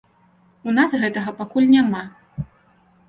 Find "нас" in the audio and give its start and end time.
0.77-0.95